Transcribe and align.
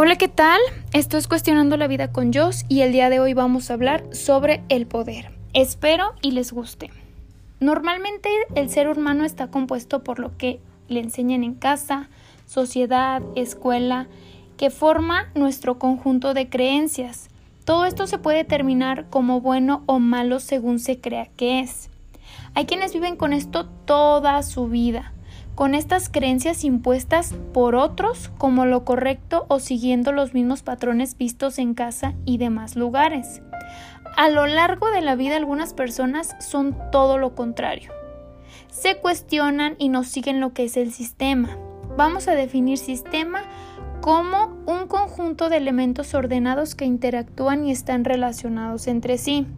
Hola, 0.00 0.14
¿qué 0.14 0.28
tal? 0.28 0.60
Esto 0.92 1.16
es 1.16 1.26
Cuestionando 1.26 1.76
la 1.76 1.88
Vida 1.88 2.12
con 2.12 2.32
Joss 2.32 2.64
y 2.68 2.82
el 2.82 2.92
día 2.92 3.10
de 3.10 3.18
hoy 3.18 3.34
vamos 3.34 3.68
a 3.68 3.74
hablar 3.74 4.04
sobre 4.12 4.62
el 4.68 4.86
poder. 4.86 5.32
Espero 5.54 6.14
y 6.22 6.30
les 6.30 6.52
guste. 6.52 6.92
Normalmente 7.58 8.30
el 8.54 8.70
ser 8.70 8.88
humano 8.88 9.24
está 9.24 9.48
compuesto 9.48 10.04
por 10.04 10.20
lo 10.20 10.36
que 10.36 10.60
le 10.86 11.00
enseñan 11.00 11.42
en 11.42 11.54
casa, 11.54 12.08
sociedad, 12.46 13.22
escuela, 13.34 14.06
que 14.56 14.70
forma 14.70 15.32
nuestro 15.34 15.80
conjunto 15.80 16.32
de 16.32 16.48
creencias. 16.48 17.28
Todo 17.64 17.84
esto 17.84 18.06
se 18.06 18.18
puede 18.18 18.38
determinar 18.38 19.10
como 19.10 19.40
bueno 19.40 19.82
o 19.86 19.98
malo 19.98 20.38
según 20.38 20.78
se 20.78 21.00
crea 21.00 21.26
que 21.36 21.58
es. 21.58 21.90
Hay 22.54 22.66
quienes 22.66 22.92
viven 22.92 23.16
con 23.16 23.32
esto 23.32 23.66
toda 23.84 24.44
su 24.44 24.68
vida 24.68 25.12
con 25.58 25.74
estas 25.74 26.08
creencias 26.08 26.62
impuestas 26.62 27.34
por 27.52 27.74
otros 27.74 28.30
como 28.38 28.64
lo 28.64 28.84
correcto 28.84 29.44
o 29.48 29.58
siguiendo 29.58 30.12
los 30.12 30.32
mismos 30.32 30.62
patrones 30.62 31.18
vistos 31.18 31.58
en 31.58 31.74
casa 31.74 32.14
y 32.24 32.38
demás 32.38 32.76
lugares. 32.76 33.42
A 34.16 34.28
lo 34.28 34.46
largo 34.46 34.88
de 34.92 35.00
la 35.00 35.16
vida 35.16 35.34
algunas 35.34 35.74
personas 35.74 36.36
son 36.38 36.76
todo 36.92 37.18
lo 37.18 37.34
contrario. 37.34 37.90
Se 38.70 38.98
cuestionan 38.98 39.74
y 39.78 39.88
no 39.88 40.04
siguen 40.04 40.38
lo 40.38 40.52
que 40.52 40.62
es 40.62 40.76
el 40.76 40.92
sistema. 40.92 41.58
Vamos 41.96 42.28
a 42.28 42.36
definir 42.36 42.78
sistema 42.78 43.42
como 44.00 44.62
un 44.64 44.86
conjunto 44.86 45.48
de 45.48 45.56
elementos 45.56 46.14
ordenados 46.14 46.76
que 46.76 46.84
interactúan 46.84 47.66
y 47.66 47.72
están 47.72 48.04
relacionados 48.04 48.86
entre 48.86 49.18
sí. 49.18 49.48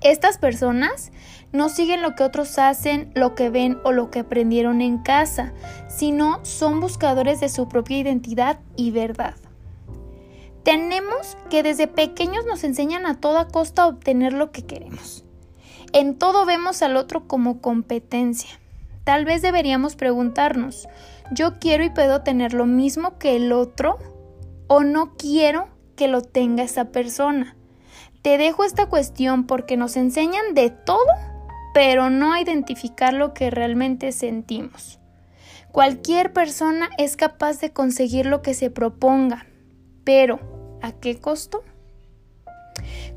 Estas 0.00 0.38
personas 0.38 1.10
no 1.52 1.68
siguen 1.68 2.02
lo 2.02 2.14
que 2.14 2.22
otros 2.22 2.58
hacen, 2.58 3.10
lo 3.14 3.34
que 3.34 3.50
ven 3.50 3.78
o 3.82 3.92
lo 3.92 4.10
que 4.10 4.20
aprendieron 4.20 4.80
en 4.80 4.98
casa, 4.98 5.52
sino 5.88 6.44
son 6.44 6.80
buscadores 6.80 7.40
de 7.40 7.48
su 7.48 7.68
propia 7.68 7.98
identidad 7.98 8.60
y 8.76 8.92
verdad. 8.92 9.34
Tenemos 10.62 11.36
que 11.50 11.62
desde 11.62 11.88
pequeños 11.88 12.44
nos 12.46 12.62
enseñan 12.62 13.06
a 13.06 13.20
toda 13.20 13.48
costa 13.48 13.82
a 13.82 13.86
obtener 13.88 14.34
lo 14.34 14.52
que 14.52 14.66
queremos. 14.66 15.24
En 15.92 16.16
todo 16.18 16.44
vemos 16.44 16.82
al 16.82 16.96
otro 16.96 17.26
como 17.26 17.60
competencia. 17.60 18.50
Tal 19.04 19.24
vez 19.24 19.40
deberíamos 19.40 19.96
preguntarnos, 19.96 20.86
¿yo 21.32 21.58
quiero 21.58 21.82
y 21.82 21.90
puedo 21.90 22.22
tener 22.22 22.52
lo 22.52 22.66
mismo 22.66 23.18
que 23.18 23.36
el 23.36 23.52
otro 23.52 23.98
o 24.66 24.84
no 24.84 25.16
quiero 25.16 25.68
que 25.96 26.08
lo 26.08 26.20
tenga 26.20 26.62
esa 26.62 26.92
persona? 26.92 27.57
Te 28.28 28.36
dejo 28.36 28.62
esta 28.62 28.84
cuestión 28.90 29.46
porque 29.46 29.78
nos 29.78 29.96
enseñan 29.96 30.52
de 30.52 30.68
todo, 30.68 31.06
pero 31.72 32.10
no 32.10 32.34
a 32.34 32.42
identificar 32.42 33.14
lo 33.14 33.32
que 33.32 33.48
realmente 33.48 34.12
sentimos. 34.12 34.98
Cualquier 35.72 36.34
persona 36.34 36.90
es 36.98 37.16
capaz 37.16 37.58
de 37.58 37.72
conseguir 37.72 38.26
lo 38.26 38.42
que 38.42 38.52
se 38.52 38.68
proponga, 38.68 39.46
pero 40.04 40.40
¿a 40.82 40.92
qué 40.92 41.18
costo? 41.18 41.64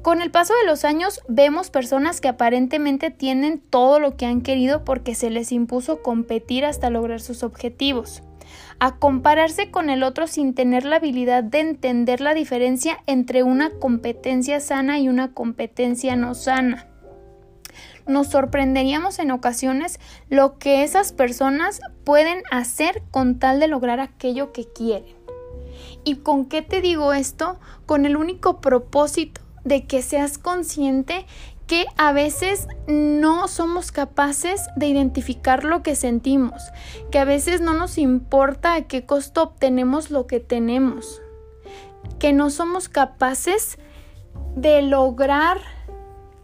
Con 0.01 0.21
el 0.21 0.31
paso 0.31 0.53
de 0.61 0.65
los 0.65 0.85
años 0.85 1.19
vemos 1.27 1.71
personas 1.71 2.21
que 2.21 2.29
aparentemente 2.29 3.11
tienen 3.11 3.59
todo 3.59 3.99
lo 3.99 4.15
que 4.15 4.27
han 4.27 4.39
querido 4.39 4.85
porque 4.85 5.13
se 5.13 5.29
les 5.29 5.51
impuso 5.51 6.01
competir 6.01 6.63
hasta 6.63 6.89
lograr 6.89 7.19
sus 7.19 7.43
objetivos 7.43 8.23
a 8.79 8.95
compararse 8.95 9.71
con 9.71 9.89
el 9.89 10.03
otro 10.03 10.27
sin 10.27 10.53
tener 10.53 10.85
la 10.85 10.97
habilidad 10.97 11.43
de 11.43 11.59
entender 11.59 12.21
la 12.21 12.33
diferencia 12.33 12.99
entre 13.07 13.43
una 13.43 13.69
competencia 13.69 14.59
sana 14.59 14.99
y 14.99 15.09
una 15.09 15.33
competencia 15.33 16.15
no 16.15 16.33
sana. 16.33 16.87
Nos 18.07 18.27
sorprenderíamos 18.27 19.19
en 19.19 19.31
ocasiones 19.31 19.99
lo 20.29 20.57
que 20.57 20.83
esas 20.83 21.13
personas 21.13 21.81
pueden 22.03 22.41
hacer 22.51 23.03
con 23.11 23.39
tal 23.39 23.59
de 23.59 23.67
lograr 23.67 23.99
aquello 23.99 24.51
que 24.51 24.65
quieren. 24.65 25.15
¿Y 26.03 26.15
con 26.15 26.45
qué 26.45 26.61
te 26.61 26.81
digo 26.81 27.13
esto? 27.13 27.59
Con 27.85 28.05
el 28.05 28.15
único 28.15 28.59
propósito 28.59 29.41
de 29.63 29.85
que 29.85 30.01
seas 30.01 30.37
consciente 30.37 31.25
que 31.67 31.85
a 31.97 32.11
veces 32.11 32.67
no 32.87 33.47
somos 33.47 33.91
capaces 33.91 34.67
de 34.75 34.87
identificar 34.87 35.63
lo 35.63 35.83
que 35.83 35.95
sentimos, 35.95 36.61
que 37.11 37.19
a 37.19 37.25
veces 37.25 37.61
no 37.61 37.73
nos 37.73 37.97
importa 37.97 38.73
a 38.75 38.81
qué 38.83 39.05
costo 39.05 39.43
obtenemos 39.43 40.11
lo 40.11 40.27
que 40.27 40.39
tenemos, 40.39 41.21
que 42.19 42.33
no 42.33 42.49
somos 42.49 42.89
capaces 42.89 43.77
de 44.55 44.81
lograr 44.81 45.59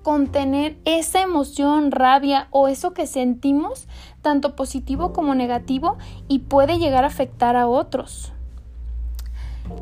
contener 0.08 0.78
esa 0.86 1.22
emoción, 1.22 1.92
rabia 1.92 2.48
o 2.52 2.70
eso 2.70 2.94
que 2.94 3.06
sentimos, 3.08 3.90
tanto 4.22 4.56
positivo 4.56 5.12
como 5.12 5.36
negativo, 5.36 5.98
y 6.30 6.40
puede 6.40 6.80
llegar 6.80 7.04
a 7.04 7.08
afectar 7.08 7.58
a 7.58 7.68
otros. 7.68 8.32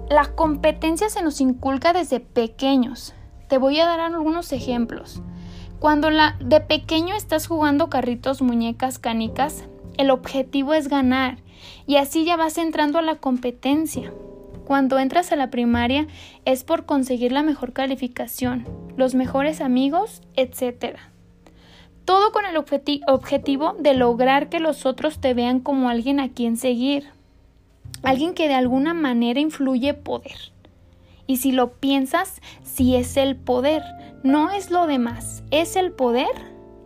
La 0.09 0.33
competencia 0.33 1.09
se 1.09 1.21
nos 1.21 1.41
inculca 1.41 1.93
desde 1.93 2.19
pequeños. 2.19 3.13
Te 3.47 3.57
voy 3.57 3.79
a 3.79 3.85
dar 3.85 3.99
algunos 3.99 4.51
ejemplos. 4.51 5.21
Cuando 5.79 6.09
la, 6.09 6.35
de 6.39 6.61
pequeño 6.61 7.15
estás 7.15 7.47
jugando 7.47 7.89
carritos, 7.89 8.41
muñecas, 8.41 8.97
canicas, 8.97 9.65
el 9.97 10.09
objetivo 10.09 10.73
es 10.73 10.87
ganar 10.87 11.37
y 11.85 11.97
así 11.97 12.25
ya 12.25 12.37
vas 12.37 12.57
entrando 12.57 12.97
a 12.97 13.03
la 13.03 13.15
competencia. 13.15 14.11
Cuando 14.65 14.97
entras 14.97 15.31
a 15.31 15.35
la 15.35 15.51
primaria 15.51 16.07
es 16.43 16.63
por 16.63 16.85
conseguir 16.85 17.31
la 17.31 17.43
mejor 17.43 17.71
calificación, 17.71 18.65
los 18.97 19.13
mejores 19.13 19.61
amigos, 19.61 20.23
etc. 20.35 20.97
Todo 22.03 22.31
con 22.31 22.45
el 22.45 22.57
objetivo 22.57 23.75
de 23.77 23.93
lograr 23.93 24.49
que 24.49 24.59
los 24.59 24.87
otros 24.87 25.19
te 25.19 25.35
vean 25.35 25.59
como 25.59 25.89
alguien 25.89 26.19
a 26.19 26.29
quien 26.29 26.57
seguir, 26.57 27.09
alguien 28.01 28.33
que 28.33 28.47
de 28.47 28.55
alguna 28.55 28.95
manera 28.95 29.39
influye 29.39 29.93
poder. 29.93 30.54
Y 31.27 31.37
si 31.37 31.51
lo 31.51 31.73
piensas, 31.73 32.41
si 32.63 32.95
es 32.95 33.17
el 33.17 33.35
poder, 33.35 33.83
no 34.23 34.51
es 34.51 34.71
lo 34.71 34.87
demás, 34.87 35.43
es 35.51 35.75
el 35.75 35.91
poder 35.91 36.29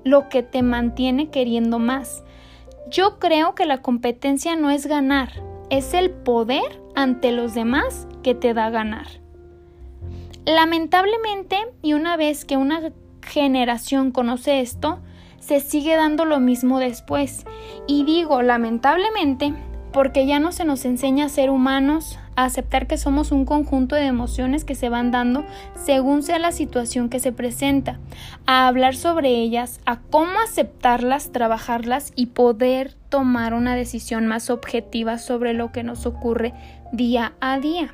lo 0.03 0.29
que 0.29 0.43
te 0.43 0.61
mantiene 0.61 1.29
queriendo 1.29 1.79
más. 1.79 2.23
Yo 2.89 3.19
creo 3.19 3.55
que 3.55 3.65
la 3.65 3.81
competencia 3.81 4.55
no 4.55 4.69
es 4.69 4.87
ganar, 4.87 5.31
es 5.69 5.93
el 5.93 6.09
poder 6.09 6.81
ante 6.95 7.31
los 7.31 7.53
demás 7.53 8.07
que 8.23 8.33
te 8.33 8.53
da 8.53 8.69
ganar. 8.69 9.07
Lamentablemente, 10.45 11.57
y 11.81 11.93
una 11.93 12.17
vez 12.17 12.45
que 12.45 12.57
una 12.57 12.91
generación 13.21 14.11
conoce 14.11 14.61
esto, 14.61 14.99
se 15.39 15.59
sigue 15.59 15.95
dando 15.95 16.25
lo 16.25 16.39
mismo 16.39 16.79
después. 16.79 17.45
Y 17.87 18.03
digo 18.03 18.41
lamentablemente 18.41 19.53
porque 19.91 20.25
ya 20.25 20.39
no 20.39 20.51
se 20.51 20.65
nos 20.65 20.85
enseña 20.85 21.25
a 21.25 21.29
ser 21.29 21.49
humanos, 21.49 22.19
aceptar 22.45 22.87
que 22.87 22.97
somos 22.97 23.31
un 23.31 23.45
conjunto 23.45 23.95
de 23.95 24.05
emociones 24.05 24.65
que 24.65 24.75
se 24.75 24.89
van 24.89 25.11
dando 25.11 25.45
según 25.75 26.23
sea 26.23 26.39
la 26.39 26.51
situación 26.51 27.09
que 27.09 27.19
se 27.19 27.31
presenta, 27.31 27.99
a 28.45 28.67
hablar 28.67 28.95
sobre 28.95 29.29
ellas, 29.29 29.79
a 29.85 29.99
cómo 29.99 30.39
aceptarlas, 30.43 31.31
trabajarlas 31.31 32.13
y 32.15 32.27
poder 32.27 32.95
tomar 33.09 33.53
una 33.53 33.75
decisión 33.75 34.27
más 34.27 34.49
objetiva 34.49 35.17
sobre 35.17 35.53
lo 35.53 35.71
que 35.71 35.83
nos 35.83 36.05
ocurre 36.05 36.53
día 36.91 37.33
a 37.41 37.59
día. 37.59 37.93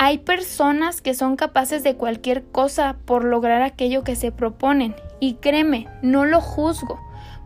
Hay 0.00 0.18
personas 0.18 1.00
que 1.00 1.14
son 1.14 1.34
capaces 1.34 1.82
de 1.82 1.96
cualquier 1.96 2.44
cosa 2.44 2.96
por 3.04 3.24
lograr 3.24 3.62
aquello 3.62 4.04
que 4.04 4.14
se 4.14 4.30
proponen 4.30 4.94
y 5.18 5.34
créeme, 5.34 5.88
no 6.02 6.24
lo 6.24 6.40
juzgo, 6.40 7.00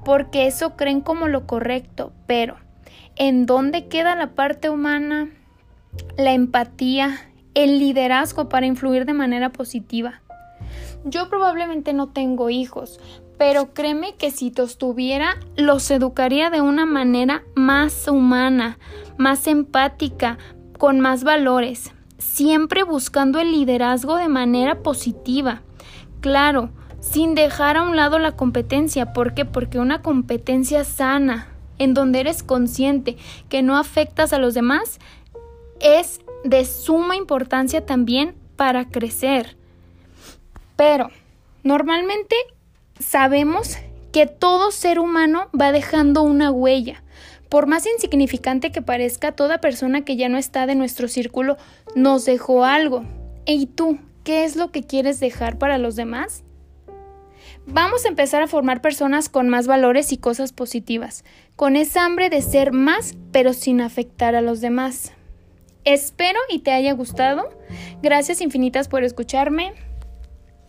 porque 0.05 0.47
eso 0.47 0.77
creen 0.77 1.01
como 1.01 1.29
lo 1.29 1.47
correcto, 1.47 2.13
pero 2.27 2.57
¿en 3.17 3.47
dónde 3.47 3.89
queda 3.89 4.15
la 4.17 4.35
parte 4.35 4.69
humana? 4.69 5.31
La 6.17 6.33
empatía, 6.33 7.19
el 7.55 7.79
liderazgo 7.79 8.49
para 8.49 8.67
influir 8.67 9.05
de 9.05 9.15
manera 9.15 9.51
positiva. 9.51 10.23
Yo 11.05 11.29
probablemente 11.29 11.93
no 11.93 12.09
tengo 12.09 12.51
hijos, 12.51 13.01
pero 13.39 13.75
créeme 13.75 14.15
que 14.15 14.31
si 14.31 14.53
los 14.57 14.79
tuviera, 14.79 15.37
los 15.57 15.91
educaría 15.91 16.51
de 16.51 16.61
una 16.61 16.87
manera 16.87 17.43
más 17.55 18.07
humana, 18.07 18.79
más 19.19 19.47
empática, 19.47 20.39
con 20.79 21.01
más 21.01 21.25
valores, 21.25 21.93
siempre 22.19 22.85
buscando 22.85 23.41
el 23.41 23.53
liderazgo 23.53 24.17
de 24.17 24.29
manera 24.29 24.83
positiva. 24.83 25.63
Claro, 26.21 26.71
sin 27.01 27.35
dejar 27.35 27.77
a 27.77 27.83
un 27.83 27.97
lado 27.97 28.19
la 28.21 28.37
competencia. 28.37 29.13
¿Por 29.13 29.35
qué? 29.35 29.45
Porque 29.45 29.81
una 29.81 30.03
competencia 30.03 30.85
sana, 30.85 31.49
en 31.79 31.95
donde 31.95 32.21
eres 32.21 32.45
consciente 32.45 33.17
que 33.49 33.63
no 33.63 33.77
afectas 33.77 34.33
a 34.33 34.39
los 34.39 34.55
demás, 34.55 35.01
es 35.83 36.21
de 36.45 36.65
suma 36.65 37.17
importancia 37.17 37.85
también 37.85 38.35
para 38.57 38.89
crecer. 38.89 39.57
Pero 40.77 41.11
normalmente 41.63 42.37
sabemos 42.99 43.77
que 44.13 44.27
todo 44.27 44.71
ser 44.71 44.99
humano 44.99 45.49
va 45.59 45.73
dejando 45.73 46.23
una 46.23 46.51
huella. 46.51 47.03
Por 47.49 47.67
más 47.67 47.87
insignificante 47.87 48.73
que 48.73 48.83
parezca, 48.83 49.33
toda 49.33 49.61
persona 49.61 50.05
que 50.05 50.17
ya 50.17 50.29
no 50.29 50.39
está 50.39 50.67
de 50.67 50.75
nuestro 50.75 51.09
círculo 51.09 51.57
nos 51.95 52.25
dejó 52.25 52.65
algo. 52.65 53.05
¿Y 53.45 53.67
tú, 53.67 53.99
qué 54.25 54.45
es 54.45 54.57
lo 54.57 54.71
que 54.71 54.83
quieres 54.83 55.21
dejar 55.21 55.59
para 55.59 55.79
los 55.79 55.97
demás? 55.97 56.45
Vamos 57.67 58.05
a 58.05 58.09
empezar 58.09 58.43
a 58.43 58.49
formar 58.49 58.81
personas 58.81 59.29
con 59.29 59.49
más 59.49 59.67
valores 59.67 60.13
y 60.13 60.17
cosas 60.17 60.53
positivas, 60.53 61.25
con 61.55 61.77
esa 61.77 62.05
hambre 62.05 62.29
de 62.29 62.43
ser 62.43 62.73
más 62.73 63.15
pero 63.33 63.53
sin 63.53 63.81
afectar 63.81 64.35
a 64.35 64.41
los 64.41 64.61
demás. 64.61 65.13
Espero 65.85 66.39
y 66.49 66.61
te 66.61 66.73
haya 66.73 66.93
gustado. 66.93 67.49
Gracias 68.03 68.41
infinitas 68.41 68.89
por 68.89 69.05
escucharme. 69.05 69.73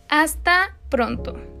Hasta 0.08 0.76
pronto. 0.88 1.53